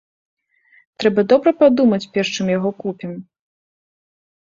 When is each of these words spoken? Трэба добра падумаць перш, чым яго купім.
Трэба 1.03 1.21
добра 1.35 1.53
падумаць 1.61 2.01
перш, 2.17 2.27
чым 2.39 2.53
яго 2.57 2.69
купім. 2.83 3.17